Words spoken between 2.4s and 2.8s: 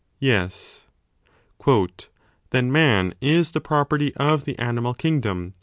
Then